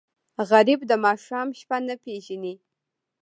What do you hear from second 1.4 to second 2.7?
شپه نه پېژني